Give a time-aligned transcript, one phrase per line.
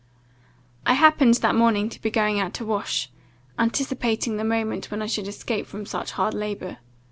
[0.83, 3.11] "I happened that morning to be going out to wash,
[3.59, 6.77] anticipating the moment when I should escape from such hard labour.